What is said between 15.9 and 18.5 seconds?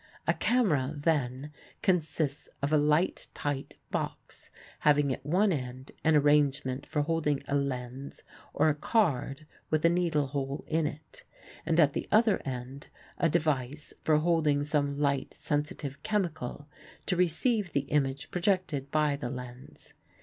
chemical to receive the image